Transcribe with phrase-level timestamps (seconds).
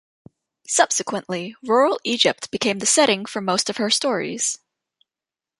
[0.67, 4.57] Subsequently rural Egypt became the setting for most of her stories.